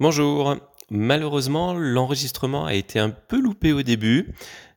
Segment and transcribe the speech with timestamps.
[0.00, 0.54] Bonjour.
[0.90, 4.32] Malheureusement, l'enregistrement a été un peu loupé au début.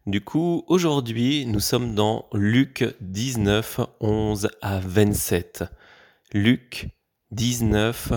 [0.07, 5.65] Du coup, aujourd'hui, nous sommes dans Luc 19, 11 à 27.
[6.33, 6.87] Luc
[7.29, 8.13] 19,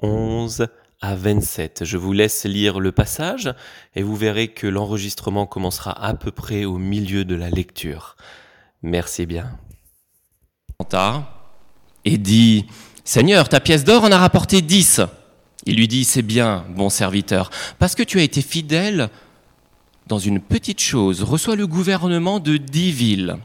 [0.00, 0.68] 11
[1.02, 1.84] à 27.
[1.84, 3.52] Je vous laisse lire le passage
[3.94, 8.16] et vous verrez que l'enregistrement commencera à peu près au milieu de la lecture.
[8.80, 9.58] Merci bien.
[12.06, 12.64] Et dit,
[13.04, 15.02] Seigneur, ta pièce d'or en a rapporté 10.
[15.66, 19.10] Il lui dit, c'est bien, bon serviteur, parce que tu as été fidèle
[20.06, 23.38] dans une petite chose, reçois le gouvernement de dix villes.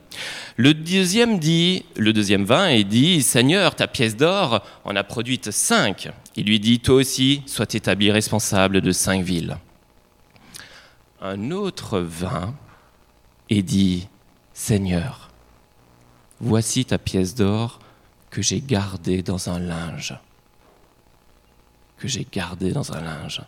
[0.58, 5.50] Le deuxième dit, le deuxième vint et dit, Seigneur, ta pièce d'or en a produite
[5.50, 6.10] cinq.
[6.36, 9.58] Il lui dit, toi aussi, sois établi responsable de cinq villes.
[11.20, 12.54] Un autre vint
[13.50, 14.08] et dit,
[14.54, 15.32] Seigneur,
[16.40, 17.80] voici ta pièce d'or
[18.30, 20.16] que j'ai gardée dans un linge
[22.02, 23.42] que j'ai gardé dans un linge.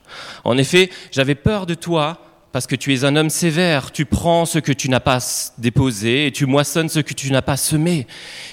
[0.43, 2.19] En effet, j'avais peur de toi
[2.51, 3.91] parce que tu es un homme sévère.
[3.91, 5.17] Tu prends ce que tu n'as pas
[5.57, 8.05] déposé et tu moissonnes ce que tu n'as pas semé.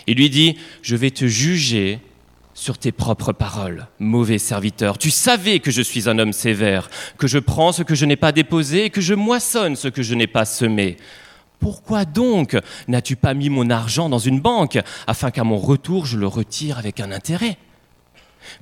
[0.07, 2.01] Il lui dit, je vais te juger
[2.55, 4.97] sur tes propres paroles, mauvais serviteur.
[4.97, 8.17] Tu savais que je suis un homme sévère, que je prends ce que je n'ai
[8.17, 10.97] pas déposé et que je moissonne ce que je n'ai pas semé.
[11.59, 12.57] Pourquoi donc
[12.89, 16.79] n'as-tu pas mis mon argent dans une banque afin qu'à mon retour je le retire
[16.79, 17.59] avec un intérêt?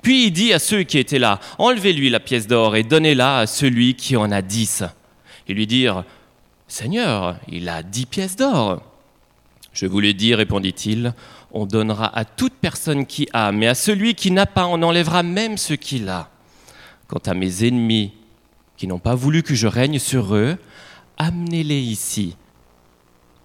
[0.02, 3.46] Puis il dit à ceux qui étaient là, enlevez-lui la pièce d'or et donnez-la à
[3.46, 4.84] celui qui en a dix.
[5.46, 6.04] Et lui dire,
[6.66, 8.82] Seigneur, il a dix pièces d'or.
[9.72, 11.14] Je vous le dis, répondit-il,
[11.52, 15.22] on donnera à toute personne qui a, mais à celui qui n'a pas, on enlèvera
[15.22, 16.30] même ce qu'il a.
[17.06, 18.12] Quant à mes ennemis
[18.76, 20.58] qui n'ont pas voulu que je règne sur eux,
[21.16, 22.36] amenez-les ici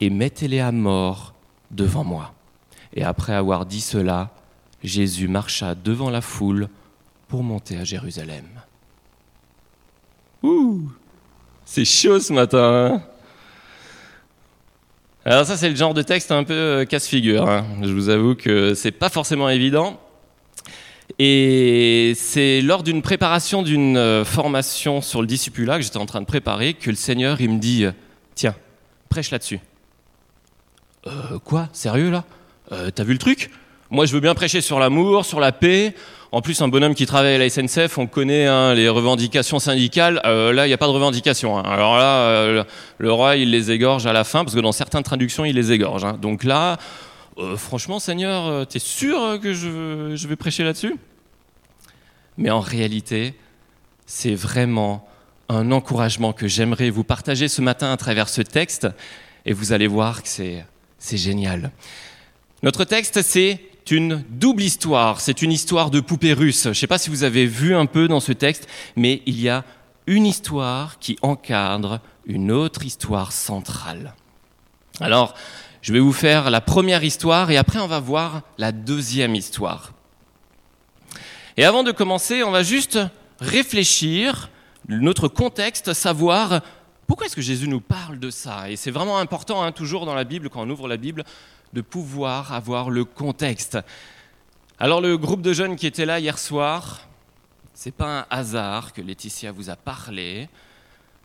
[0.01, 1.33] et mettez-les à mort
[1.71, 2.33] devant moi.
[2.93, 4.31] Et après avoir dit cela,
[4.83, 6.67] Jésus marcha devant la foule
[7.27, 8.45] pour monter à Jérusalem.
[10.43, 10.91] Ouh,
[11.65, 12.91] c'est chaud ce matin.
[12.93, 13.03] Hein.
[15.25, 17.47] Alors ça c'est le genre de texte un peu euh, casse-figure.
[17.47, 17.65] Hein.
[17.81, 19.99] Je vous avoue que c'est pas forcément évident.
[21.17, 26.21] Et c'est lors d'une préparation d'une euh, formation sur le discipulat que j'étais en train
[26.21, 27.85] de préparer que le Seigneur il me dit
[28.35, 28.55] tiens
[29.07, 29.59] prêche là-dessus.
[31.07, 31.69] Euh, quoi?
[31.71, 32.25] Sérieux là?
[32.95, 33.51] T'as vu le truc?
[33.93, 35.93] Moi, je veux bien prêcher sur l'amour, sur la paix.
[36.31, 40.19] En plus, un bonhomme qui travaille à la SNCF, on connaît hein, les revendications syndicales.
[40.25, 41.59] Euh, là, il n'y a pas de revendications.
[41.59, 41.61] Hein.
[41.63, 42.63] Alors là, euh,
[42.97, 45.71] le roi, il les égorge à la fin, parce que dans certaines traductions, il les
[45.71, 46.05] égorge.
[46.05, 46.17] Hein.
[46.19, 46.79] Donc là,
[47.37, 50.95] euh, franchement, Seigneur, tu es sûr que je vais prêcher là-dessus?
[52.39, 53.35] Mais en réalité,
[54.07, 55.07] c'est vraiment
[55.49, 58.87] un encouragement que j'aimerais vous partager ce matin à travers ce texte.
[59.45, 61.69] Et vous allez voir que c'est génial.
[62.63, 63.59] Notre texte, c'est
[63.91, 65.21] une double histoire.
[65.21, 66.63] C'est une histoire de poupée russe.
[66.63, 69.39] Je ne sais pas si vous avez vu un peu dans ce texte, mais il
[69.39, 69.63] y a
[70.07, 74.13] une histoire qui encadre une autre histoire centrale.
[74.99, 75.33] Alors,
[75.81, 79.91] je vais vous faire la première histoire et après on va voir la deuxième histoire.
[81.57, 82.99] Et avant de commencer, on va juste
[83.39, 84.49] réfléchir,
[84.87, 86.61] notre contexte, savoir
[87.07, 88.69] pourquoi est-ce que Jésus nous parle de ça.
[88.69, 91.23] Et c'est vraiment important, hein, toujours dans la Bible, quand on ouvre la Bible,
[91.73, 93.77] de pouvoir avoir le contexte.
[94.79, 97.07] Alors le groupe de jeunes qui était là hier soir,
[97.73, 100.49] c'est pas un hasard que Laetitia vous a parlé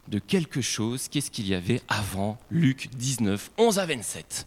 [0.09, 1.09] de quelque chose.
[1.09, 4.47] Qu'est-ce qu'il y avait avant Luc 19, 11 à 27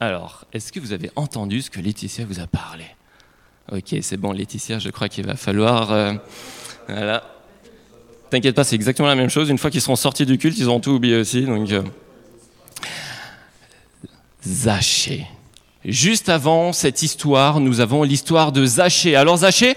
[0.00, 2.84] Alors, est-ce que vous avez entendu ce que Laetitia vous a parlé?
[3.72, 5.92] Ok, c'est bon, Laetitia, je crois qu'il va falloir...
[5.92, 6.14] Euh,
[6.86, 7.24] voilà.
[8.30, 9.48] T'inquiète pas, c'est exactement la même chose.
[9.50, 11.42] Une fois qu'ils seront sortis du culte, ils auront tout oublié aussi.
[11.44, 11.70] Donc...
[11.72, 11.82] Euh,
[14.46, 15.26] Zachée.
[15.84, 19.16] Juste avant cette histoire, nous avons l'histoire de Zachée.
[19.16, 19.74] Alors Zachée,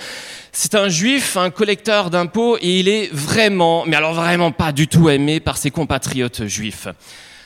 [0.51, 4.87] c'est un juif, un collecteur d'impôts, et il est vraiment, mais alors vraiment pas du
[4.87, 6.87] tout aimé par ses compatriotes juifs.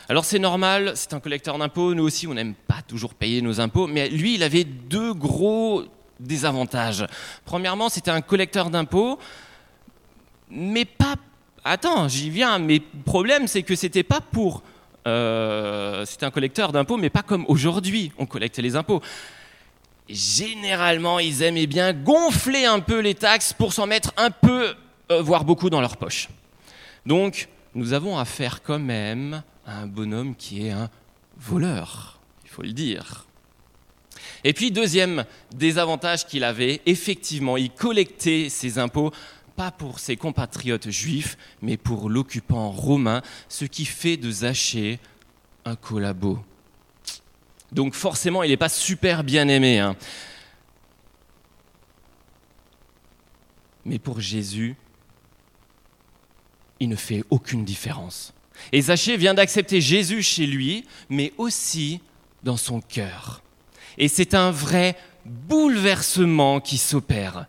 [0.09, 3.59] Alors c'est normal, c'est un collecteur d'impôts, nous aussi on n'aime pas toujours payer nos
[3.59, 5.83] impôts, mais lui il avait deux gros
[6.19, 7.05] désavantages.
[7.43, 9.19] Premièrement, c'était un collecteur d'impôts,
[10.49, 11.15] mais pas...
[11.63, 14.61] Attends, j'y viens, mais le problème c'est que c'était pas pour
[15.07, 19.01] euh, c'était un collecteur d'impôts, mais pas comme aujourd'hui, on collecte les impôts.
[20.09, 24.75] Généralement, ils aimaient bien gonfler un peu les taxes pour s'en mettre un peu,
[25.11, 26.29] euh, voire beaucoup, dans leur poche.
[27.05, 30.89] Donc, nous avons affaire quand même à un bonhomme qui est un
[31.37, 33.25] voleur, il faut le dire.
[34.43, 39.11] Et puis, deuxième désavantage qu'il avait, effectivement, il collectait ses impôts
[39.55, 44.99] pas pour ses compatriotes juifs, mais pour l'occupant romain, ce qui fait de Zachée
[45.65, 46.39] un collabo.
[47.71, 49.79] Donc forcément, il n'est pas super bien aimé.
[49.79, 49.95] Hein.
[53.83, 54.75] Mais pour Jésus,
[56.79, 58.33] il ne fait aucune différence.
[58.71, 62.01] Et Zachée vient d'accepter Jésus chez lui, mais aussi
[62.43, 63.41] dans son cœur.
[63.97, 67.47] Et c'est un vrai bouleversement qui s'opère.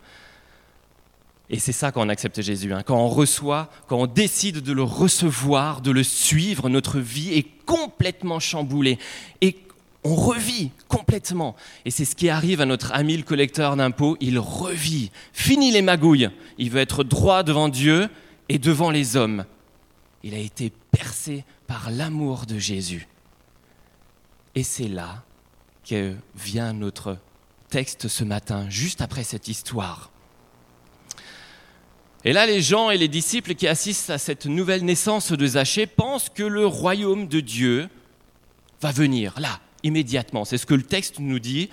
[1.49, 2.83] Et c'est ça quand on accepte Jésus, hein.
[2.85, 7.47] quand on reçoit, quand on décide de le recevoir, de le suivre, notre vie est
[7.65, 8.97] complètement chamboulée.
[9.39, 9.55] Et
[10.03, 11.55] on revit complètement.
[11.85, 15.11] Et c'est ce qui arrive à notre ami le collecteur d'impôts, il revit.
[15.31, 16.29] Fini les magouilles.
[16.57, 18.09] Il veut être droit devant Dieu
[18.49, 19.45] et devant les hommes.
[20.23, 23.07] Il a été percé par l'amour de Jésus.
[24.55, 25.23] Et c'est là
[25.87, 27.17] que vient notre
[27.69, 30.11] texte ce matin, juste après cette histoire.
[32.23, 35.85] Et là, les gens et les disciples qui assistent à cette nouvelle naissance de Zachée
[35.85, 37.89] pensent que le royaume de Dieu
[38.81, 40.45] va venir, là, immédiatement.
[40.45, 41.69] C'est ce que le texte nous dit.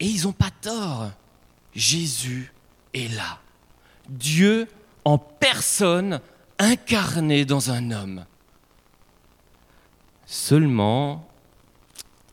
[0.00, 1.10] Et ils n'ont pas tort.
[1.74, 2.52] Jésus
[2.94, 3.40] est là.
[4.08, 4.68] Dieu
[5.04, 6.20] en personne
[6.58, 8.24] incarné dans un homme.
[10.26, 11.28] Seulement,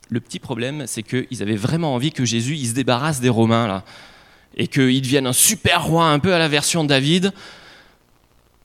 [0.08, 3.66] le petit problème, c'est qu'ils avaient vraiment envie que Jésus il se débarrasse des Romains,
[3.66, 3.84] là,
[4.56, 7.32] et qu'il devienne un super roi, un peu à la version de David.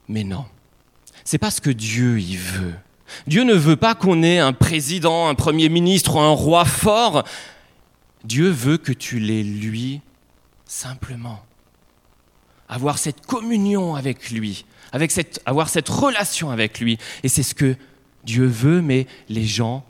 [0.07, 0.45] Mais non,
[1.23, 2.73] c'est pas ce que Dieu y veut.
[3.27, 7.23] Dieu ne veut pas qu'on ait un président, un premier ministre ou un roi fort.
[8.23, 10.01] Dieu veut que tu l'aies lui
[10.65, 11.43] simplement.
[12.67, 16.97] Avoir cette communion avec lui, avec cette, avoir cette relation avec lui.
[17.23, 17.75] Et c'est ce que
[18.23, 19.85] Dieu veut, mais les gens,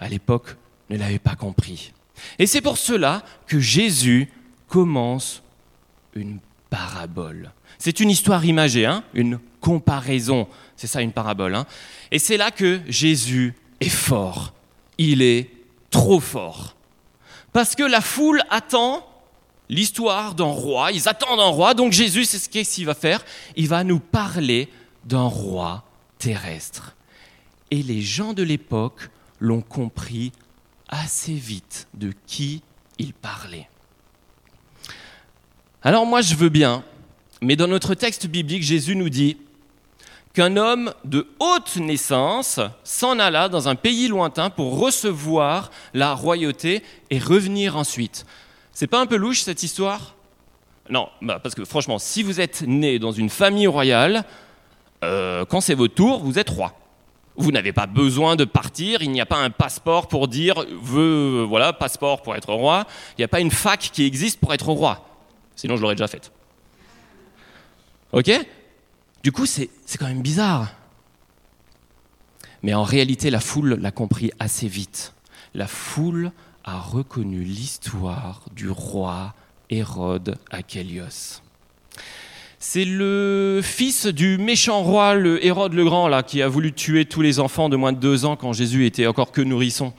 [0.00, 0.56] à l'époque,
[0.88, 1.92] ne l'avaient pas compris.
[2.38, 4.30] Et c'est pour cela que Jésus
[4.74, 5.40] commence
[6.16, 7.52] une parabole.
[7.78, 10.48] C'est une histoire imagée, hein une comparaison.
[10.74, 11.54] C'est ça une parabole.
[11.54, 11.64] Hein
[12.10, 14.52] et c'est là que Jésus est fort.
[14.98, 15.48] Il est
[15.90, 16.74] trop fort.
[17.52, 19.08] Parce que la foule attend
[19.68, 23.24] l'histoire d'un roi, ils attendent un roi, donc Jésus, c'est ce qu'il va faire,
[23.54, 24.68] il va nous parler
[25.04, 25.84] d'un roi
[26.18, 26.96] terrestre.
[27.70, 30.32] Et les gens de l'époque l'ont compris
[30.88, 32.60] assez vite de qui
[32.98, 33.68] il parlait.
[35.86, 36.82] Alors moi je veux bien,
[37.42, 39.36] mais dans notre texte biblique, Jésus nous dit
[40.32, 46.82] qu'un homme de haute naissance s'en alla dans un pays lointain pour recevoir la royauté
[47.10, 48.24] et revenir ensuite.
[48.72, 50.14] C'est pas un peu louche cette histoire?
[50.88, 54.24] Non, bah, parce que franchement, si vous êtes né dans une famille royale,
[55.04, 56.72] euh, quand c'est votre tour, vous êtes roi.
[57.36, 61.42] Vous n'avez pas besoin de partir, il n'y a pas un passeport pour dire, veux,
[61.42, 62.86] voilà, passeport pour être roi.
[63.18, 65.13] Il n'y a pas une fac qui existe pour être roi.
[65.56, 66.32] Sinon, je l'aurais déjà faite.
[68.12, 68.30] Ok?
[69.22, 70.72] Du coup, c'est quand même bizarre.
[72.62, 75.14] Mais en réalité, la foule l'a compris assez vite.
[75.54, 76.32] La foule
[76.64, 79.34] a reconnu l'histoire du roi
[79.70, 81.42] Hérode Achélios.
[82.58, 87.04] C'est le fils du méchant roi, le Hérode le Grand, là, qui a voulu tuer
[87.04, 89.92] tous les enfants de moins de deux ans quand Jésus était encore que nourrisson.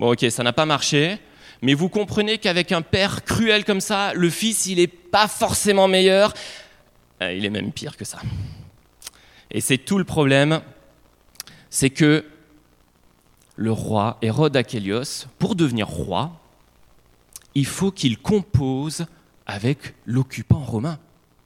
[0.00, 1.18] Bon, ok, ça n'a pas marché,
[1.62, 5.88] mais vous comprenez qu'avec un père cruel comme ça, le fils, il n'est pas forcément
[5.88, 6.32] meilleur,
[7.22, 8.18] euh, il est même pire que ça.
[9.50, 10.60] Et c'est tout le problème,
[11.68, 12.24] c'est que
[13.56, 16.32] le roi Hérode Achélios, pour devenir roi,
[17.54, 19.06] il faut qu'il compose
[19.46, 20.98] avec l'occupant romain.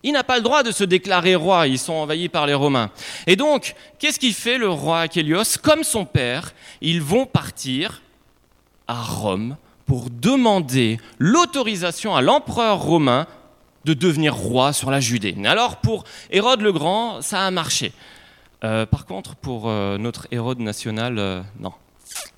[0.05, 2.91] Il n'a pas le droit de se déclarer roi, ils sont envahis par les Romains.
[3.27, 6.53] Et donc, qu'est-ce qu'il fait le roi Achélios Comme son père,
[6.83, 8.03] ils vont partir
[8.87, 9.57] à Rome
[9.87, 13.27] pour demander l'autorisation à l'empereur romain
[13.85, 15.37] de devenir roi sur la Judée.
[15.45, 17.93] Alors pour Hérode le Grand, ça a marché.
[18.65, 21.73] Euh, par contre, pour euh, notre Hérode national, euh, non.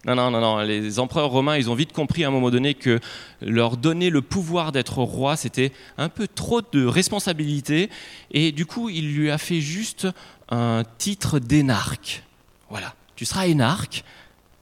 [0.06, 0.58] Non, non, non, non.
[0.58, 2.98] Les empereurs romains, ils ont vite compris à un moment donné que
[3.40, 7.90] leur donner le pouvoir d'être roi, c'était un peu trop de responsabilité.
[8.30, 10.08] Et du coup, il lui a fait juste
[10.48, 12.24] un titre d'énarque.
[12.70, 12.94] Voilà.
[13.16, 14.02] Tu seras énarque,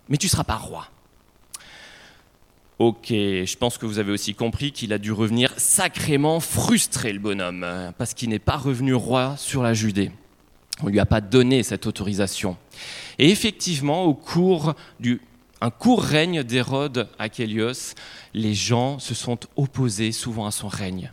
[0.09, 0.89] mais tu ne seras pas roi.
[2.81, 7.21] Ok, je pense que vous avez aussi compris qu'il a dû revenir sacrément frustré, le
[7.21, 7.65] bonhomme,
[7.99, 10.11] parce qu'il n'est pas revenu roi sur la Judée.
[10.83, 12.57] On ne lui a pas donné cette autorisation.
[13.21, 15.21] Et effectivement, au cours du
[15.79, 17.95] court règne d'Hérode Achélios,
[18.35, 21.13] les gens se sont opposés souvent à son règne.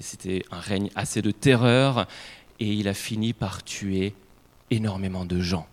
[0.00, 2.06] C'était un règne assez de terreur
[2.60, 4.12] et il a fini par tuer
[4.70, 5.66] énormément de gens.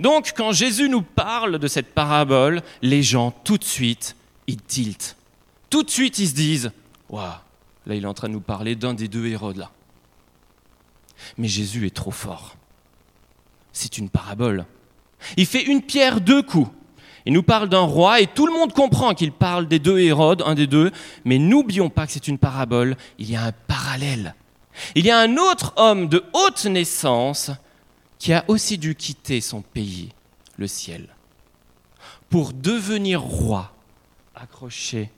[0.00, 5.16] Donc quand Jésus nous parle de cette parabole, les gens tout de suite, ils tiltent.
[5.70, 6.72] Tout de suite, ils se disent,
[7.08, 7.24] waouh,
[7.86, 9.70] là il est en train de nous parler d'un des deux Hérodes là.
[11.38, 12.56] Mais Jésus est trop fort.
[13.72, 14.66] C'est une parabole.
[15.36, 16.70] Il fait une pierre deux coups.
[17.24, 20.42] Il nous parle d'un roi et tout le monde comprend qu'il parle des deux Hérodes,
[20.44, 20.90] un des deux,
[21.24, 24.34] mais n'oublions pas que c'est une parabole, il y a un parallèle.
[24.94, 27.50] Il y a un autre homme de haute naissance
[28.22, 30.10] qui a aussi dû quitter son pays,
[30.56, 31.08] le ciel,
[32.30, 33.74] pour devenir roi,
[34.36, 35.10] accroché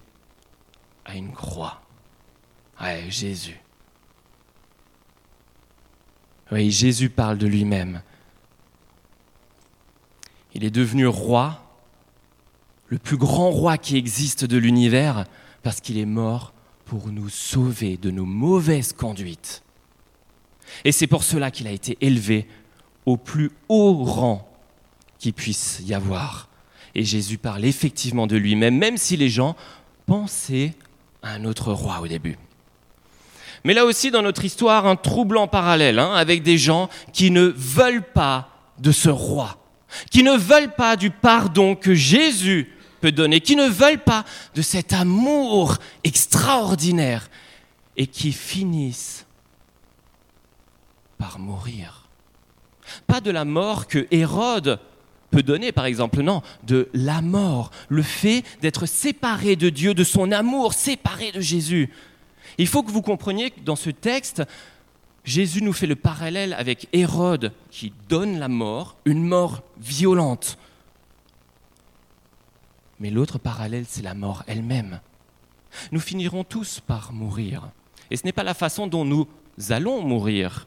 [1.04, 1.82] à une croix.
[2.80, 3.61] Ouais, Jésus.
[6.50, 8.00] Oui, Jésus parle de lui-même.
[10.54, 11.62] Il est devenu roi,
[12.87, 15.26] le plus grand roi qui existe de l'univers,
[15.62, 16.54] parce qu'il est mort
[16.87, 19.62] pour nous sauver de nos mauvaises conduites.
[20.87, 22.49] Et c'est pour cela qu'il a été élevé
[23.06, 24.49] au plus haut rang
[25.18, 26.49] qu'il puisse y avoir.
[26.94, 29.56] Et Jésus parle effectivement de lui-même, même si les gens
[30.06, 30.75] pensaient
[31.23, 32.38] à un autre roi au début.
[33.64, 37.46] Mais là aussi, dans notre histoire, un troublant parallèle, hein, avec des gens qui ne
[37.56, 39.56] veulent pas de ce roi,
[40.11, 42.70] qui ne veulent pas du pardon que Jésus
[43.00, 47.30] peut donner, qui ne veulent pas de cet amour extraordinaire
[47.96, 49.25] et qui finissent
[51.18, 52.03] par mourir.
[53.06, 54.78] Pas de la mort que Hérode
[55.30, 60.04] peut donner, par exemple, non, de la mort, le fait d'être séparé de Dieu, de
[60.04, 61.90] son amour, séparé de Jésus.
[62.58, 64.42] Il faut que vous compreniez que dans ce texte,
[65.25, 70.58] Jésus nous fait le parallèle avec Hérode qui donne la mort, une mort violente.
[73.00, 75.00] Mais l'autre parallèle, c'est la mort elle-même.
[75.90, 77.70] Nous finirons tous par mourir.
[78.11, 79.26] Et ce n'est pas la façon dont nous
[79.70, 80.66] allons mourir,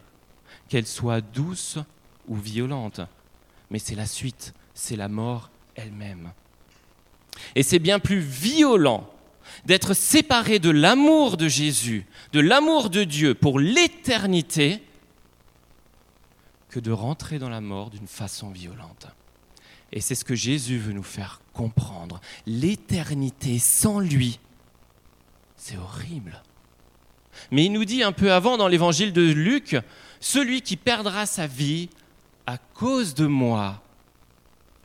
[0.68, 1.78] qu'elle soit douce
[2.28, 3.02] ou violente,
[3.70, 6.32] mais c'est la suite, c'est la mort elle-même.
[7.56, 9.10] Et c'est bien plus violent
[9.66, 14.82] d'être séparé de l'amour de Jésus, de l'amour de Dieu pour l'éternité,
[16.70, 19.08] que de rentrer dans la mort d'une façon violente.
[19.92, 22.20] Et c'est ce que Jésus veut nous faire comprendre.
[22.46, 24.40] L'éternité sans lui,
[25.56, 26.44] c'est horrible.
[27.52, 29.78] Mais il nous dit un peu avant dans l'évangile de Luc,
[30.20, 31.90] celui qui perdra sa vie
[32.48, 33.84] à cause de moi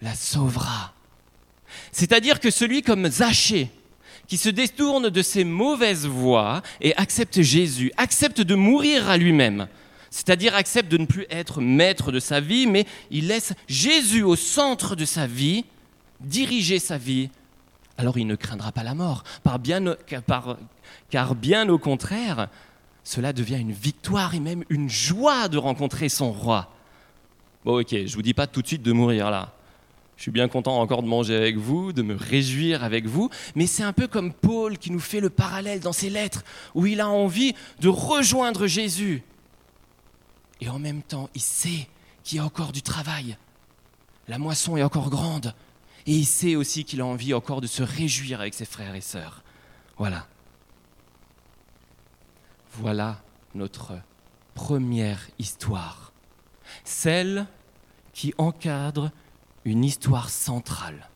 [0.03, 0.93] la sauvera.
[1.93, 3.71] C'est-à-dire que celui comme Zachée,
[4.27, 9.69] qui se détourne de ses mauvaises voies et accepte Jésus, accepte de mourir à lui-même,
[10.11, 14.37] c'est-à-dire accepte de ne plus être maître de sa vie, mais il laisse Jésus au
[14.37, 15.65] centre de sa vie,
[16.21, 17.31] diriger sa vie,
[17.97, 19.23] alors il ne craindra pas la mort,
[21.11, 22.49] car bien au contraire,
[23.05, 26.72] cela devient une victoire et même une joie de rencontrer son roi.
[27.65, 29.53] Bon ok, je vous dis pas tout de suite de mourir là.
[30.17, 33.67] Je suis bien content encore de manger avec vous, de me réjouir avec vous, mais
[33.67, 37.01] c'est un peu comme Paul qui nous fait le parallèle dans ses lettres, où il
[37.01, 39.23] a envie de rejoindre Jésus.
[40.61, 41.89] Et en même temps, il sait
[42.23, 43.37] qu'il y a encore du travail.
[44.29, 45.55] La moisson est encore grande.
[46.07, 49.01] Et il sait aussi qu'il a envie encore de se réjouir avec ses frères et
[49.01, 49.43] sœurs.
[49.99, 50.27] Voilà.
[52.75, 53.23] Voilà
[53.55, 53.95] notre
[54.55, 56.12] première histoire.
[56.85, 57.47] Celle
[58.13, 59.11] qui encadre
[59.65, 61.09] une histoire centrale.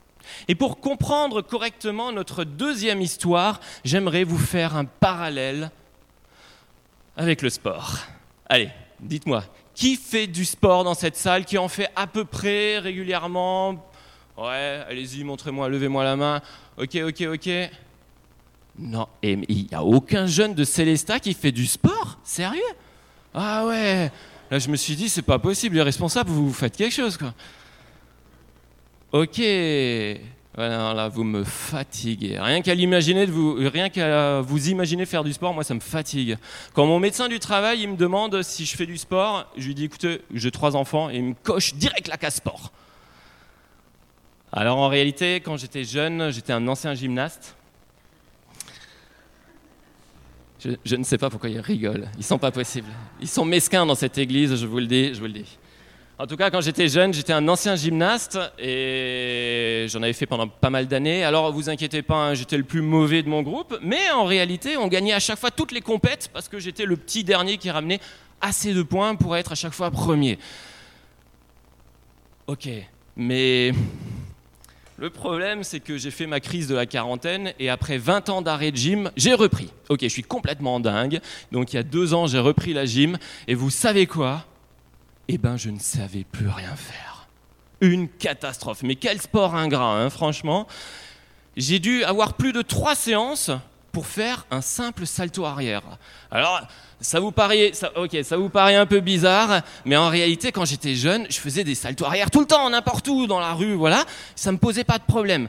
[0.48, 5.70] Et pour comprendre correctement notre deuxième histoire, j'aimerais vous faire un parallèle
[7.16, 7.98] avec le sport.
[8.48, 8.70] Allez,
[9.00, 9.44] dites-moi,
[9.74, 13.84] qui fait du sport dans cette salle Qui en fait à peu près régulièrement?
[14.36, 16.42] Ouais, allez-y, montrez-moi, levez-moi la main.
[16.76, 17.50] Ok, ok, ok.
[18.78, 22.18] Non, il n'y a aucun jeune de Célesta qui fait du sport?
[22.22, 22.60] Sérieux?
[23.32, 24.10] Ah ouais
[24.50, 27.34] Là, je me suis dit, c'est pas possible, les responsables, vous, faites quelque chose, quoi.
[29.12, 29.40] Ok,
[30.54, 32.38] voilà, là, vous me fatiguez.
[32.38, 36.38] Rien qu'à l'imaginer, vous, rien qu'à vous imaginer faire du sport, moi, ça me fatigue.
[36.74, 39.74] Quand mon médecin du travail, il me demande si je fais du sport, je lui
[39.74, 42.72] dis, écoutez, j'ai trois enfants, et il me coche direct la case sport.
[44.52, 47.56] Alors en réalité, quand j'étais jeune, j'étais un ancien gymnaste.
[50.58, 52.08] Je, ne sais pas pourquoi ils rigolent.
[52.18, 52.88] Ils sont pas possibles.
[53.20, 55.58] Ils sont mesquins dans cette église, je vous le dis, je vous le dis.
[56.18, 60.48] En tout cas, quand j'étais jeune, j'étais un ancien gymnaste et j'en avais fait pendant
[60.48, 61.24] pas mal d'années.
[61.24, 64.78] Alors, vous inquiétez pas, hein, j'étais le plus mauvais de mon groupe, mais en réalité,
[64.78, 67.70] on gagnait à chaque fois toutes les compètes parce que j'étais le petit dernier qui
[67.70, 68.00] ramenait
[68.40, 70.38] assez de points pour être à chaque fois premier.
[72.46, 72.68] Ok,
[73.16, 73.72] mais
[74.98, 78.42] le problème, c'est que j'ai fait ma crise de la quarantaine et après 20 ans
[78.42, 79.70] d'arrêt de gym, j'ai repris.
[79.88, 81.20] Ok, je suis complètement dingue.
[81.52, 84.46] Donc il y a deux ans, j'ai repris la gym et vous savez quoi?
[85.28, 87.28] Eh ben je ne savais plus rien faire.
[87.82, 88.82] Une catastrophe.
[88.82, 90.66] Mais quel sport ingrat, hein, franchement.
[91.56, 93.50] J'ai dû avoir plus de trois séances
[93.96, 95.80] pour faire un simple salto arrière.
[96.30, 96.60] Alors,
[97.00, 101.38] ça vous paraît, ça, vous un peu bizarre, mais en réalité, quand j'étais jeune, je
[101.38, 104.04] faisais des saltos arrière tout le temps, n'importe où, dans la rue, voilà.
[104.34, 105.48] Ça me posait pas de problème.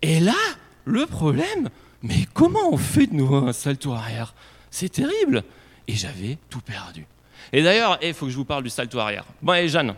[0.00, 0.36] Et là,
[0.84, 1.70] le problème,
[2.04, 4.32] mais comment on fait de nouveau un salto arrière?
[4.70, 5.42] C'est terrible.
[5.88, 7.04] Et j'avais tout perdu.
[7.52, 9.24] Et d'ailleurs, il faut que je vous parle du salto arrière.
[9.42, 9.96] Bon, et Jeanne,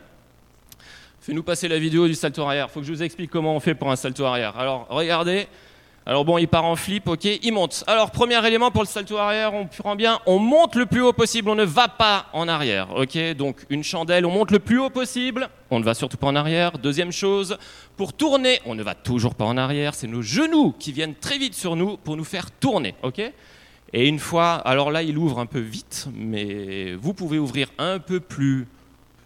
[1.20, 2.68] fais-nous passer la vidéo du salto arrière.
[2.70, 4.58] Il faut que je vous explique comment on fait pour un salto arrière.
[4.58, 5.46] Alors, regardez.
[6.06, 7.84] Alors bon, il part en flip, ok, il monte.
[7.86, 11.12] Alors, premier élément pour le salto arrière, on prend bien, on monte le plus haut
[11.12, 14.78] possible, on ne va pas en arrière, ok Donc, une chandelle, on monte le plus
[14.78, 16.78] haut possible, on ne va surtout pas en arrière.
[16.78, 17.58] Deuxième chose,
[17.98, 21.36] pour tourner, on ne va toujours pas en arrière, c'est nos genoux qui viennent très
[21.36, 23.20] vite sur nous pour nous faire tourner, ok
[23.92, 27.98] Et une fois, alors là, il ouvre un peu vite, mais vous pouvez ouvrir un
[27.98, 28.66] peu plus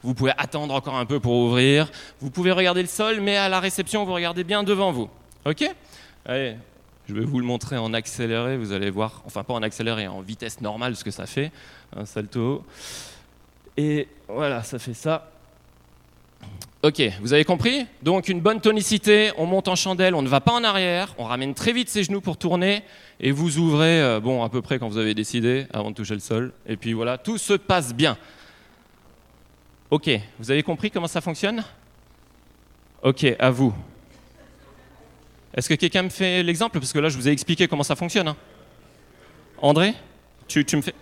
[0.02, 1.90] vous pouvez attendre encore un peu pour ouvrir.
[2.20, 5.08] Vous pouvez regarder le sol, mais à la réception, vous regardez bien devant vous.
[5.46, 5.64] OK
[6.26, 6.56] Allez,
[7.06, 8.56] je vais vous le montrer en accéléré.
[8.56, 11.52] Vous allez voir, enfin pas en accéléré, en vitesse normale, ce que ça fait.
[11.94, 12.64] Un salto.
[13.76, 15.30] Et voilà, ça fait ça.
[16.82, 17.86] Ok, vous avez compris?
[18.02, 21.24] Donc une bonne tonicité, on monte en chandelle, on ne va pas en arrière, on
[21.24, 22.82] ramène très vite ses genoux pour tourner,
[23.20, 26.12] et vous ouvrez, euh, bon, à peu près quand vous avez décidé, avant de toucher
[26.12, 26.52] le sol.
[26.66, 28.18] Et puis voilà, tout se passe bien.
[29.90, 31.64] Ok, vous avez compris comment ça fonctionne?
[33.02, 33.74] Ok, à vous.
[35.56, 36.80] Est-ce que quelqu'un me fait l'exemple?
[36.80, 38.28] Parce que là, je vous ai expliqué comment ça fonctionne.
[38.28, 38.36] Hein.
[39.58, 39.94] André
[40.48, 40.94] tu, me fais...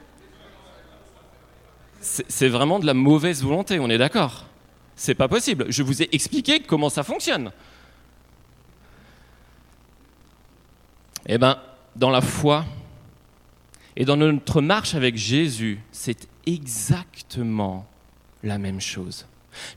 [2.00, 4.46] C'est vraiment de la mauvaise volonté, on est d'accord
[4.94, 5.66] C'est pas possible.
[5.68, 7.50] Je vous ai expliqué comment ça fonctionne.
[11.26, 11.58] Eh bien,
[11.96, 12.64] dans la foi
[13.96, 17.86] et dans notre marche avec Jésus, c'est exactement
[18.42, 19.26] la même chose.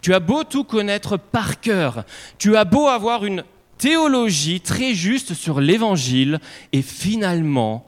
[0.02, 2.06] Tu as beau tout connaître par cœur,
[2.38, 3.44] tu as beau avoir une
[3.78, 6.40] théologie très juste sur l'Évangile
[6.72, 7.86] et finalement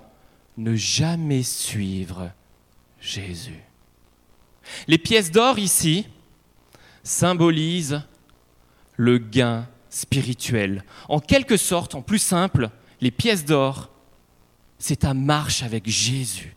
[0.58, 2.32] ne jamais suivre
[3.00, 3.62] Jésus.
[4.88, 6.08] Les pièces d'or ici
[7.04, 8.02] symbolisent
[8.96, 10.84] le gain spirituel.
[11.08, 13.90] En quelque sorte, en plus simple, les pièces d'or,
[14.80, 16.56] c'est ta marche avec Jésus.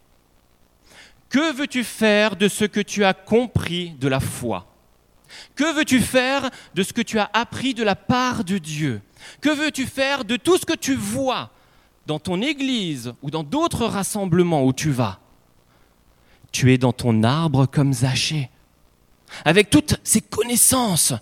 [1.28, 4.66] Que veux-tu faire de ce que tu as compris de la foi?
[5.54, 9.00] Que veux-tu faire de ce que tu as appris de la part de Dieu?
[9.41, 11.50] Que veux-tu faire de tout ce que tu vois
[12.06, 15.21] dans ton église ou dans d'autres rassemblements où tu vas
[16.52, 18.50] Tu es dans ton arbre comme Zachée,
[19.45, 21.15] avec toutes ces connaissances.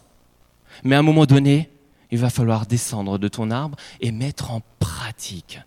[0.85, 1.71] Mais à un moment donné,
[2.11, 5.61] il va falloir descendre de ton arbre et mettre en pratique.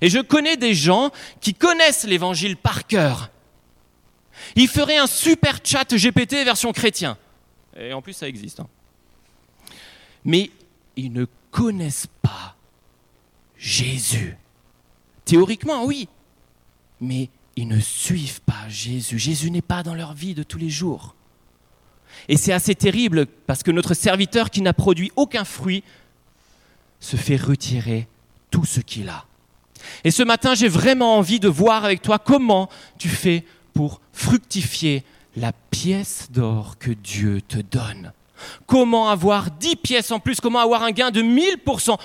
[0.00, 1.10] Et je connais des gens
[1.40, 3.30] qui connaissent l'évangile par cœur,
[4.56, 7.16] il ferait un super chat GPT version chrétien.
[7.76, 8.60] Et en plus, ça existe.
[8.60, 8.68] Hein.
[10.24, 10.50] Mais
[10.96, 12.56] ils ne connaissent pas
[13.56, 14.36] Jésus.
[15.24, 16.08] Théoriquement, oui.
[17.00, 19.20] Mais ils ne suivent pas Jésus.
[19.20, 21.14] Jésus n'est pas dans leur vie de tous les jours.
[22.28, 25.84] Et c'est assez terrible parce que notre serviteur qui n'a produit aucun fruit
[26.98, 28.08] se fait retirer
[28.50, 29.26] tout ce qu'il a.
[30.04, 35.04] Et ce matin, j'ai vraiment envie de voir avec toi comment tu fais pour fructifier
[35.36, 38.12] la pièce d'or que Dieu te donne.
[38.66, 40.40] Comment avoir dix pièces en plus?
[40.40, 41.98] Comment avoir un gain de 1000%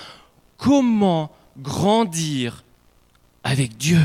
[0.56, 2.64] Comment grandir
[3.44, 4.00] avec Dieu?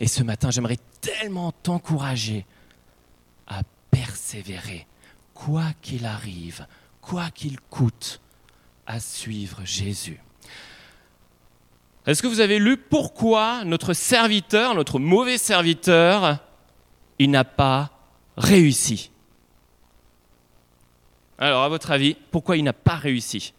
[0.00, 2.44] Et ce matin, j'aimerais tellement t'encourager
[3.46, 4.86] à persévérer,
[5.34, 6.66] quoi qu'il arrive,
[7.00, 8.20] quoi qu'il coûte,
[8.86, 10.20] à suivre Jésus.
[12.06, 16.38] Est-ce que vous avez lu pourquoi notre serviteur, notre mauvais serviteur,
[17.18, 17.90] il n'a pas
[18.36, 19.10] réussi?
[21.38, 23.52] Alors, à votre avis, pourquoi il n'a pas réussi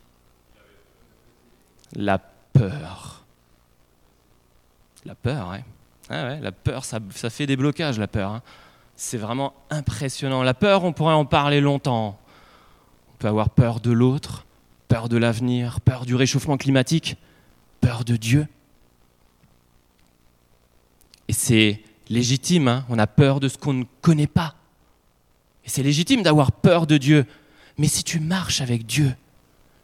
[1.93, 3.25] La peur.
[5.05, 5.63] La peur, ouais.
[6.09, 8.31] Ah ouais la peur, ça, fait des blocages, la peur.
[8.31, 8.41] Hein.
[8.95, 10.43] C'est vraiment impressionnant.
[10.43, 12.17] La peur, on pourrait en parler longtemps.
[13.13, 14.45] On peut avoir peur de l'autre,
[14.87, 17.17] peur de l'avenir, peur du réchauffement climatique
[17.81, 18.47] peur de Dieu.
[21.27, 22.85] Et c'est légitime, hein.
[22.89, 24.55] on a peur de ce qu'on ne connaît pas.
[25.65, 27.25] Et c'est légitime d'avoir peur de Dieu.
[27.77, 29.15] Mais si tu marches avec Dieu,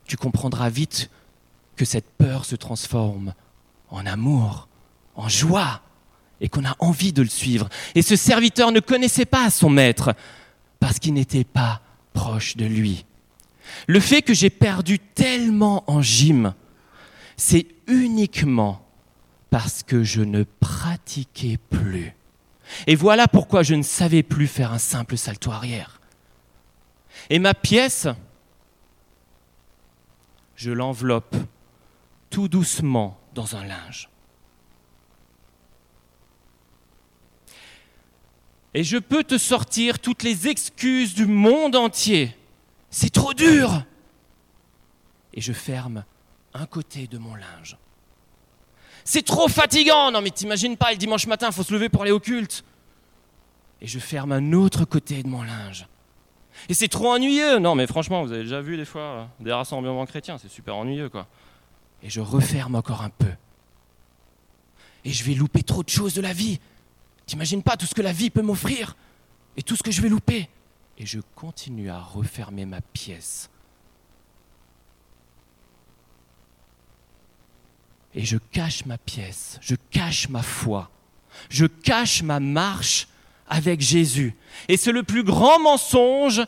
[0.06, 1.10] tu comprendras vite
[1.76, 3.34] que cette peur se transforme
[3.90, 4.68] en amour,
[5.16, 5.82] en joie,
[6.42, 7.70] et qu'on a envie de le suivre.
[7.96, 10.14] Et ce serviteur ne connaissait pas son maître
[10.80, 11.82] parce qu'il n'était pas
[12.14, 13.06] proche de lui.
[13.88, 16.54] Le fait que j'ai perdu tellement en gym,
[17.38, 18.86] c'est uniquement
[19.50, 22.14] parce que je ne pratiquais plus.
[22.88, 26.02] Et voilà pourquoi je ne savais plus faire un simple salto arrière.
[27.30, 28.08] Et ma pièce,
[30.56, 31.36] je l'enveloppe
[32.30, 34.10] tout doucement dans un linge.
[38.74, 42.36] Et je peux te sortir toutes les excuses du monde entier.
[42.90, 43.84] C'est trop dur.
[45.34, 46.04] Et je ferme
[46.54, 47.78] un côté de mon linge.
[49.04, 50.12] C'est trop fatigant.
[50.12, 52.64] Non mais t'imagines pas, le dimanche matin, il faut se lever pour aller au culte.
[53.82, 55.88] Et je ferme un autre côté de mon linge.
[56.70, 57.60] Et c'est trop ennuyeux.
[57.60, 60.76] Non mais franchement, vous avez déjà vu des fois euh, des rassemblements chrétiens, c'est super
[60.76, 61.28] ennuyeux quoi.
[62.02, 63.32] Et je referme encore un peu.
[65.06, 66.60] Et je vais louper trop de choses de la vie.
[67.26, 68.96] T'imagines pas tout ce que la vie peut m'offrir
[69.56, 70.50] et tout ce que je vais louper.
[70.98, 73.50] Et je continue à refermer ma pièce.
[78.16, 80.92] Et je cache ma pièce, je cache ma foi,
[81.50, 83.08] je cache ma marche
[83.48, 84.36] avec Jésus.
[84.68, 86.44] Et c'est le plus grand mensonge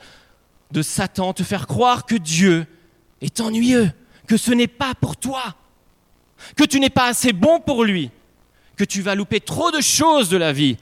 [0.72, 2.66] de Satan, te faire croire que Dieu
[3.22, 3.92] est ennuyeux,
[4.28, 5.56] que ce n'est pas pour toi,
[6.56, 8.12] que tu n'es pas assez bon pour lui,
[8.76, 10.78] que tu vas louper trop de choses de la vie.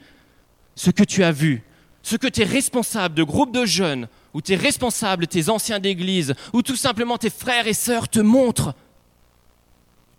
[0.74, 1.62] Ce que tu as vu,
[2.02, 6.62] ce que tes responsables de groupes de jeunes, ou tes responsables, tes anciens d'église, ou
[6.62, 8.74] tout simplement tes frères et sœurs te montrent,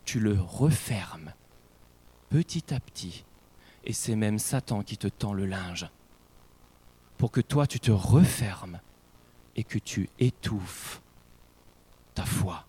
[0.05, 1.33] tu le refermes
[2.29, 3.25] petit à petit.
[3.85, 5.87] Et c'est même Satan qui te tend le linge
[7.17, 8.79] pour que toi tu te refermes
[9.55, 11.01] et que tu étouffes
[12.13, 12.65] ta foi.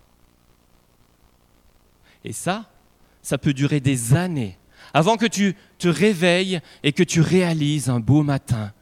[2.25, 2.71] Et ça,
[3.23, 4.59] ça peut durer des années
[4.93, 8.73] avant que tu te réveilles et que tu réalises un beau matin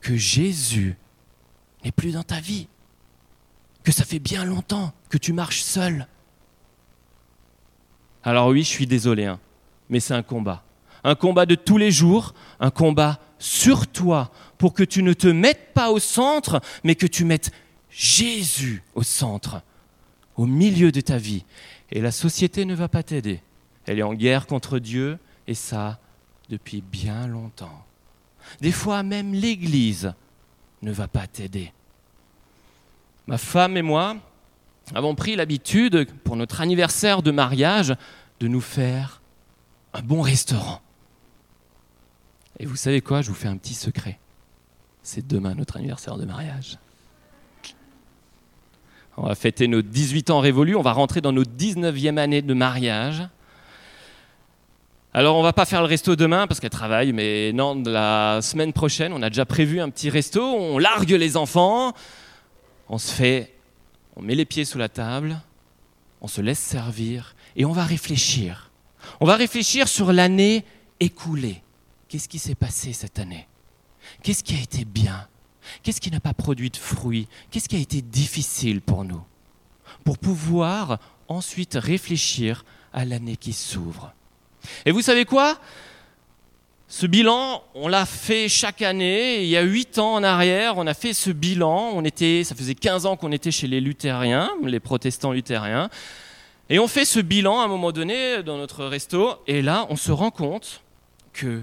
[0.00, 0.96] que Jésus
[1.84, 2.68] n'est plus dans ta vie,
[3.82, 6.06] que ça fait bien longtemps que tu marches seul.
[8.22, 9.38] Alors oui, je suis désolé, hein,
[9.88, 10.64] mais c'est un combat.
[11.04, 15.28] Un combat de tous les jours, un combat sur toi pour que tu ne te
[15.28, 17.50] mettes pas au centre, mais que tu mettes
[17.90, 19.62] Jésus au centre,
[20.36, 21.44] au milieu de ta vie.
[21.92, 23.42] Et la société ne va pas t'aider.
[23.86, 25.98] Elle est en guerre contre Dieu, et ça
[26.48, 27.84] depuis bien longtemps.
[28.60, 30.14] Des fois même l'Église
[30.82, 31.72] ne va pas t'aider.
[33.26, 34.16] Ma femme et moi
[34.94, 37.94] avons pris l'habitude, pour notre anniversaire de mariage,
[38.40, 39.22] de nous faire
[39.94, 40.80] un bon restaurant.
[42.58, 44.18] Et vous savez quoi Je vous fais un petit secret.
[45.02, 46.78] C'est demain notre anniversaire de mariage.
[49.16, 52.54] On va fêter nos 18 ans révolus, on va rentrer dans nos 19e années de
[52.54, 53.22] mariage.
[55.12, 58.72] Alors on va pas faire le resto demain parce qu'elle travaille, mais non, la semaine
[58.72, 61.92] prochaine, on a déjà prévu un petit resto, on largue les enfants,
[62.88, 63.54] on se fait,
[64.16, 65.40] on met les pieds sous la table,
[66.20, 68.72] on se laisse servir et on va réfléchir.
[69.20, 70.64] On va réfléchir sur l'année
[70.98, 71.62] écoulée.
[72.14, 73.48] Qu'est-ce qui s'est passé cette année?
[74.22, 75.26] Qu'est-ce qui a été bien?
[75.82, 77.26] Qu'est-ce qui n'a pas produit de fruits?
[77.50, 79.20] Qu'est-ce qui a été difficile pour nous?
[80.04, 84.14] Pour pouvoir ensuite réfléchir à l'année qui s'ouvre.
[84.86, 85.58] Et vous savez quoi?
[86.86, 89.42] Ce bilan, on l'a fait chaque année.
[89.42, 91.90] Il y a huit ans en arrière, on a fait ce bilan.
[91.94, 95.90] On était, ça faisait 15 ans qu'on était chez les luthériens, les protestants luthériens.
[96.70, 99.34] Et on fait ce bilan à un moment donné dans notre resto.
[99.48, 100.83] Et là, on se rend compte
[101.34, 101.62] que,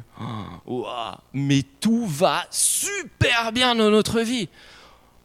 [0.68, 0.86] oh,
[1.34, 4.50] mais tout va super bien dans notre vie.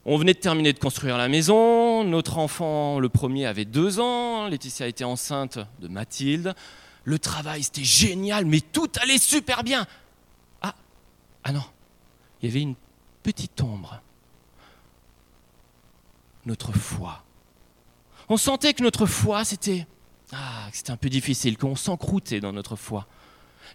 [0.07, 2.05] On venait de terminer de construire la maison.
[2.05, 4.47] Notre enfant, le premier, avait deux ans.
[4.47, 6.55] Laetitia était enceinte de Mathilde
[7.07, 9.87] le travail, c'était génial, mais tout allait super bien.
[10.61, 10.75] Ah,
[11.45, 11.63] ah non,
[12.43, 12.75] il y avait une
[13.23, 14.03] petite ombre.
[16.45, 17.23] Notre foi.
[18.29, 19.87] On sentait que notre foi, c'était
[20.33, 23.07] ah, c'était un peu difficile, qu'on s'encroutait dans notre foi.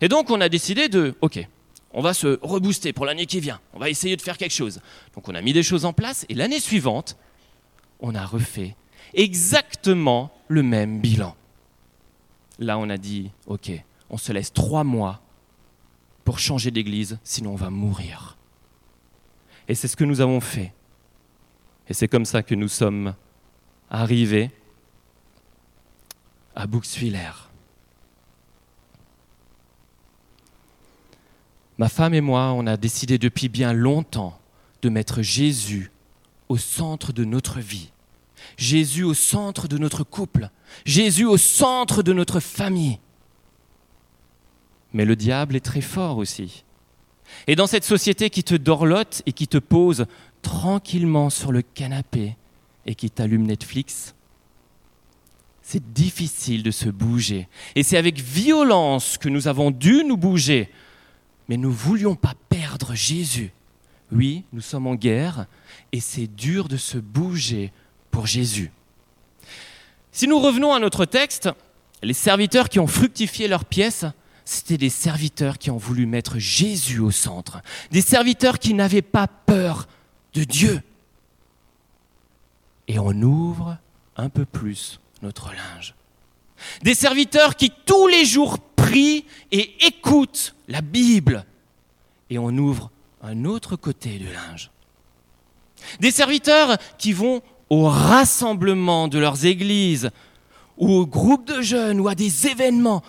[0.02, 1.48] Et donc on a décidé de, ok,
[1.94, 3.60] on va se rebooster pour l'année qui vient.
[3.74, 4.82] On va essayer de faire quelque chose.
[5.16, 7.18] Donc on a mis des choses en place et l'année suivante,
[8.00, 8.76] on a refait
[9.14, 11.36] exactement le même bilan.
[12.60, 13.72] Là, on a dit, OK,
[14.10, 15.22] on se laisse trois mois
[16.24, 18.38] pour changer d'église, sinon on va mourir.
[19.68, 20.74] Et c'est ce que nous avons fait.
[21.88, 23.16] Et c'est comme ça que nous sommes
[23.90, 24.52] arrivés
[26.56, 27.51] à Bouxwiller.
[31.82, 34.38] Ma femme et moi, on a décidé depuis bien longtemps
[34.84, 35.89] de mettre Jésus
[36.48, 37.89] au centre de notre vie.
[38.56, 40.52] Jésus au centre de notre couple,
[40.86, 43.00] Jésus au centre de notre famille.
[44.94, 46.65] Mais le diable est très fort aussi.
[47.48, 50.06] Et dans cette société qui te dorlote et qui te pose
[50.44, 52.36] tranquillement sur le canapé
[52.86, 54.13] et qui t'allume Netflix,
[55.63, 57.48] c'est difficile de se bouger.
[57.74, 60.70] Et c'est avec violence que nous avons dû nous bouger.
[61.52, 63.52] Mais nous ne voulions pas perdre Jésus.
[64.10, 65.48] Oui, nous sommes en guerre
[65.92, 67.74] et c'est dur de se bouger
[68.10, 68.72] pour Jésus.
[70.14, 71.50] Si nous revenons à notre texte,
[72.04, 74.06] les serviteurs qui ont fructifié leurs pièces
[74.46, 77.62] c'était des serviteurs qui ont voulu mettre Jésus au centre,
[77.92, 79.90] des serviteurs qui n'avaient pas peur
[80.34, 80.82] de Dieu.
[82.88, 83.78] Et on ouvre
[84.16, 85.96] un peu plus notre linge.
[86.84, 88.58] Des serviteurs qui tous les jours
[88.91, 91.45] prient et écoutent la Bible.
[92.30, 92.91] Et on ouvre
[93.23, 94.69] un autre côté du linge.
[95.99, 100.12] Des serviteurs qui vont au rassemblement de leurs églises,
[100.77, 103.01] ou au groupe de jeunes, ou à des événements,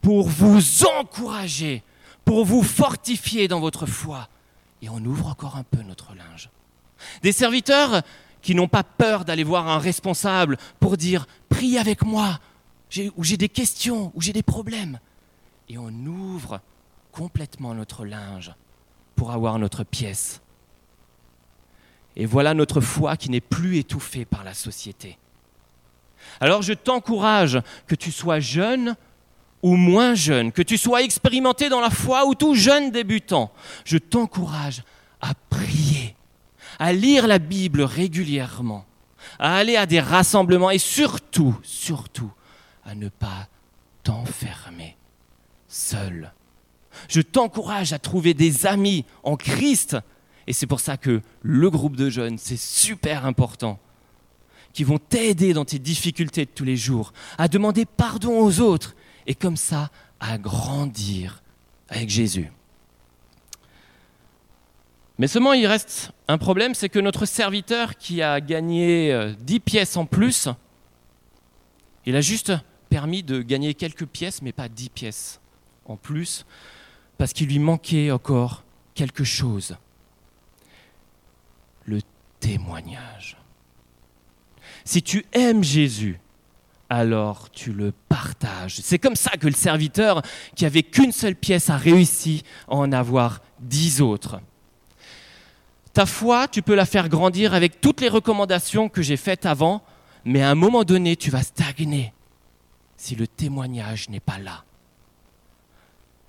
[0.00, 0.62] pour vous
[0.98, 1.82] encourager,
[2.24, 4.28] pour vous fortifier dans votre foi.
[4.80, 6.48] Et on ouvre encore un peu notre linge.
[7.22, 8.02] Des serviteurs
[8.40, 12.38] qui n'ont pas peur d'aller voir un responsable pour dire Prie avec moi,
[13.16, 14.98] ou j'ai des questions, ou j'ai des problèmes.
[15.68, 16.60] Et on ouvre
[17.12, 18.52] complètement notre linge
[19.16, 20.40] pour avoir notre pièce.
[22.16, 25.18] Et voilà notre foi qui n'est plus étouffée par la société.
[26.40, 28.96] Alors je t'encourage, que tu sois jeune
[29.62, 33.52] ou moins jeune, que tu sois expérimenté dans la foi ou tout jeune débutant,
[33.84, 34.82] je t'encourage
[35.20, 36.14] à prier,
[36.78, 38.84] à lire la Bible régulièrement,
[39.38, 42.32] à aller à des rassemblements et surtout, surtout,
[42.84, 43.48] à ne pas
[44.02, 44.97] t'enfermer
[45.68, 46.32] seul.
[47.08, 49.96] Je t'encourage à trouver des amis en Christ.
[50.46, 53.78] Et c'est pour ça que le groupe de jeunes, c'est super important.
[54.72, 58.94] Qui vont t'aider dans tes difficultés de tous les jours, à demander pardon aux autres
[59.26, 61.42] et comme ça à grandir
[61.88, 62.50] avec Jésus.
[65.18, 69.58] Mais seulement il reste un problème, c'est que notre serviteur qui a gagné 10 euh,
[69.58, 70.48] pièces en plus,
[72.06, 72.52] il a juste
[72.88, 75.40] permis de gagner quelques pièces, mais pas 10 pièces
[75.88, 76.46] en plus,
[77.16, 78.62] parce qu'il lui manquait encore
[78.94, 79.76] quelque chose.
[81.84, 82.00] Le
[82.40, 83.36] témoignage.
[84.84, 86.20] Si tu aimes Jésus,
[86.90, 88.76] alors tu le partages.
[88.82, 90.22] C'est comme ça que le serviteur
[90.54, 94.40] qui avait qu'une seule pièce a réussi à en avoir dix autres.
[95.92, 99.82] Ta foi, tu peux la faire grandir avec toutes les recommandations que j'ai faites avant,
[100.24, 102.12] mais à un moment donné, tu vas stagner
[102.96, 104.64] si le témoignage n'est pas là.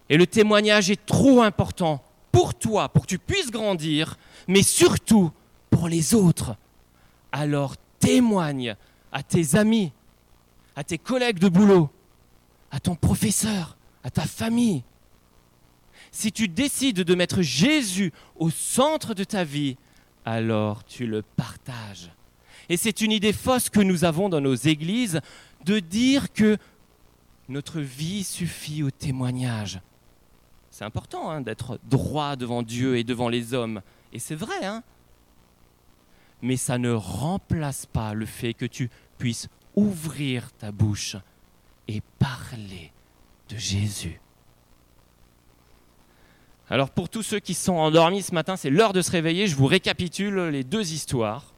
[0.10, 4.18] Et le témoignage est trop important pour toi, pour que tu puisses grandir,
[4.48, 5.32] mais surtout
[5.70, 6.56] pour les autres.
[7.32, 8.76] Alors témoigne
[9.12, 9.92] à tes amis,
[10.76, 11.90] à tes collègues de boulot,
[12.72, 14.84] à ton professeur, à ta famille.
[16.12, 19.78] Si tu décides de mettre Jésus au centre de ta vie,
[20.26, 22.12] alors tu le partages.
[22.68, 25.22] Et c'est une idée fausse que nous avons dans nos églises
[25.66, 26.58] de dire que
[27.48, 29.82] notre vie suffit au témoignage.
[30.80, 33.82] C'est important hein, d'être droit devant Dieu et devant les hommes.
[34.14, 34.82] Et c'est vrai, hein
[36.42, 41.18] mais ça ne remplace pas le fait que tu puisses ouvrir ta bouche
[41.90, 42.94] et parler
[43.50, 44.22] de Jésus.
[46.70, 49.48] Alors pour tous ceux qui sont endormis ce matin, c'est l'heure de se réveiller.
[49.48, 51.52] Je vous récapitule les deux histoires.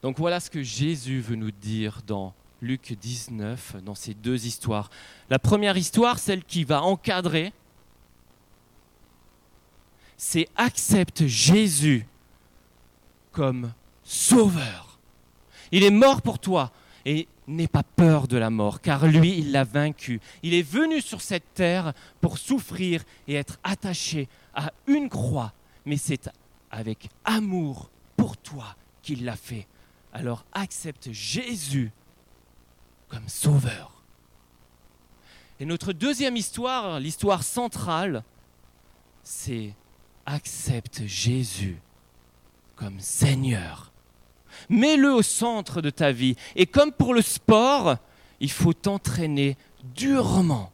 [0.00, 4.88] Donc voilà ce que Jésus veut nous dire dans Luc 19, dans ces deux histoires.
[5.28, 7.52] La première histoire, celle qui va encadrer,
[10.24, 12.06] c'est accepte Jésus
[13.32, 13.72] comme
[14.04, 15.00] sauveur.
[15.72, 16.70] Il est mort pour toi
[17.04, 20.20] et n'aie pas peur de la mort, car lui, il l'a vaincu.
[20.44, 25.52] Il est venu sur cette terre pour souffrir et être attaché à une croix,
[25.86, 26.30] mais c'est
[26.70, 29.66] avec amour pour toi qu'il l'a fait.
[30.12, 31.90] Alors accepte Jésus
[33.08, 34.04] comme sauveur.
[35.58, 38.22] Et notre deuxième histoire, l'histoire centrale,
[39.24, 39.74] c'est
[40.26, 41.78] accepte Jésus
[42.76, 43.92] comme Seigneur.
[44.68, 46.36] Mets-le au centre de ta vie.
[46.56, 47.96] Et comme pour le sport,
[48.40, 49.56] il faut t'entraîner
[49.94, 50.70] durement.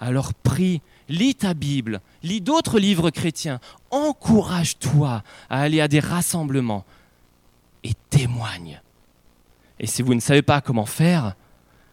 [0.00, 6.84] Alors prie, lis ta Bible, lis d'autres livres chrétiens, encourage-toi à aller à des rassemblements
[7.82, 8.80] et témoigne.
[9.78, 11.34] Et si vous ne savez pas comment faire,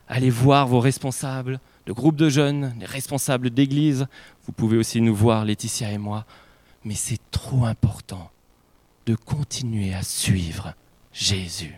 [0.08, 1.60] allez voir vos responsables
[1.91, 4.08] de groupes de jeunes, les responsables d'église.
[4.45, 6.25] Vous pouvez aussi nous voir, Laetitia et moi.
[6.86, 8.32] Mais c'est trop important
[9.06, 10.73] de continuer à suivre
[11.12, 11.75] Jésus.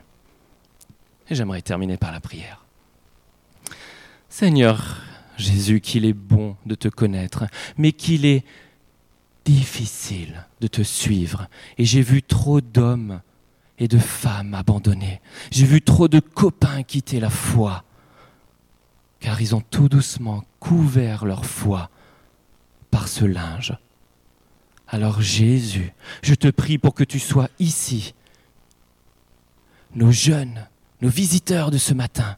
[1.32, 2.64] Et j'aimerais terminer par la prière.
[4.30, 5.02] Seigneur
[5.38, 7.46] Jésus, qu'il est bon de te connaître,
[7.76, 8.46] mais qu'il est
[9.46, 11.48] difficile de te suivre.
[11.80, 13.20] Et j'ai vu trop d'hommes
[13.80, 15.22] et de femmes abandonnés.
[15.50, 17.84] J'ai vu trop de copains quitter la foi,
[19.24, 21.90] car ils ont tout doucement couvert leur foi
[22.92, 23.78] par ce linge
[24.94, 28.14] alors Jésus, je te prie pour que tu sois ici,
[29.96, 30.68] nos jeunes,
[31.02, 32.38] nos visiteurs de ce matin,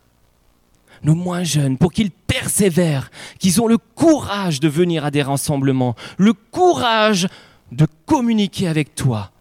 [1.04, 5.96] nos moins jeunes, pour qu'ils persévèrent, qu'ils ont le courage de venir à des rassemblements,
[6.18, 7.28] le courage
[7.74, 9.32] de communiquer avec toi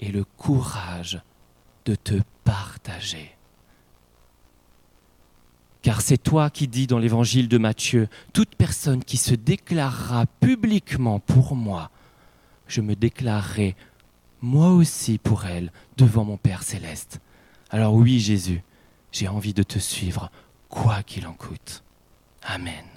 [0.00, 1.20] et le courage
[1.84, 3.31] de te partager.
[5.82, 11.18] Car c'est toi qui dis dans l'évangile de Matthieu, toute personne qui se déclarera publiquement
[11.18, 11.90] pour moi,
[12.68, 13.74] je me déclarerai
[14.40, 17.20] moi aussi pour elle devant mon Père céleste.
[17.70, 18.62] Alors oui Jésus,
[19.10, 20.30] j'ai envie de te suivre,
[20.68, 21.82] quoi qu'il en coûte.
[22.42, 22.91] Amen.